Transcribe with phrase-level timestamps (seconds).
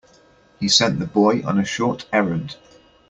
[0.59, 2.55] He sent the boy on a short errand.